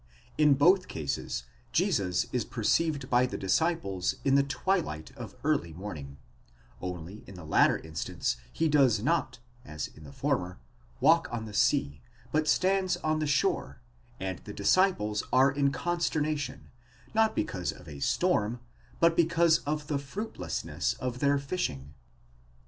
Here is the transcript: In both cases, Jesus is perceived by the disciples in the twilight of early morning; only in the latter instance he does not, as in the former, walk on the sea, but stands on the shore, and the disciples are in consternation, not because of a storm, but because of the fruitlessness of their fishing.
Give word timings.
In 0.35 0.55
both 0.55 0.87
cases, 0.87 1.43
Jesus 1.71 2.25
is 2.31 2.43
perceived 2.43 3.07
by 3.07 3.27
the 3.27 3.37
disciples 3.37 4.15
in 4.25 4.33
the 4.33 4.41
twilight 4.41 5.15
of 5.15 5.35
early 5.43 5.73
morning; 5.73 6.17
only 6.81 7.23
in 7.27 7.35
the 7.35 7.43
latter 7.45 7.77
instance 7.77 8.37
he 8.51 8.67
does 8.67 8.99
not, 8.99 9.37
as 9.63 9.89
in 9.89 10.03
the 10.03 10.11
former, 10.11 10.57
walk 11.01 11.27
on 11.31 11.45
the 11.45 11.53
sea, 11.53 12.01
but 12.31 12.47
stands 12.47 12.97
on 12.97 13.19
the 13.19 13.27
shore, 13.27 13.79
and 14.19 14.39
the 14.39 14.53
disciples 14.53 15.21
are 15.31 15.51
in 15.51 15.71
consternation, 15.71 16.71
not 17.13 17.35
because 17.35 17.71
of 17.71 17.87
a 17.87 17.99
storm, 17.99 18.59
but 18.99 19.15
because 19.15 19.59
of 19.67 19.85
the 19.85 19.99
fruitlessness 19.99 20.95
of 20.95 21.19
their 21.19 21.37
fishing. 21.37 21.93